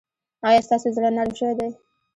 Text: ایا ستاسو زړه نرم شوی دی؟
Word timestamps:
ایا 0.47 0.61
ستاسو 0.67 0.87
زړه 0.95 1.09
نرم 1.15 1.33
شوی 1.39 1.53
دی؟ 1.59 1.69